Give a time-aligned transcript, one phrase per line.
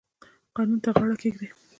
[0.55, 1.49] قانون ته غاړه کیږدئ